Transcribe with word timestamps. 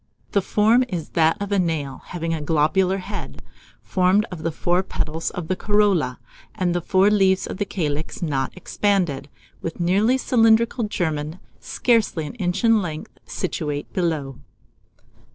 The 0.31 0.41
form 0.41 0.83
is 0.87 1.09
that 1.09 1.39
of 1.39 1.51
a 1.51 1.59
nail, 1.59 2.01
having 2.05 2.33
a 2.33 2.41
globular 2.41 2.97
head, 2.97 3.43
formed 3.83 4.25
of 4.31 4.41
the 4.41 4.51
four 4.51 4.81
petals 4.81 5.29
of 5.29 5.47
the 5.47 5.55
corolla, 5.55 6.17
and 6.55 6.75
four 6.83 7.11
leaves 7.11 7.45
of 7.45 7.57
the 7.57 7.65
calyx 7.65 8.19
not 8.19 8.51
expanded, 8.57 9.29
with 9.61 9.75
a 9.79 9.83
nearly 9.83 10.17
cylindrical 10.17 10.85
germen, 10.85 11.37
scarcely 11.59 12.25
an 12.25 12.33
inch 12.41 12.63
in 12.63 12.81
length, 12.81 13.19
situate 13.27 13.93
below. 13.93 14.39